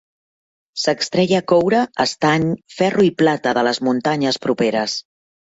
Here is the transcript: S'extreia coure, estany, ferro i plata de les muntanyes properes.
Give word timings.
S'extreia 0.83 1.41
coure, 1.51 1.83
estany, 2.05 2.49
ferro 2.79 3.07
i 3.11 3.13
plata 3.23 3.55
de 3.59 3.67
les 3.71 3.85
muntanyes 3.89 4.45
properes. 4.49 5.01